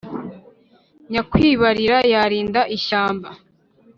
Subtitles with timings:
[1.11, 3.29] nyakwibarira yarinda ishyamba.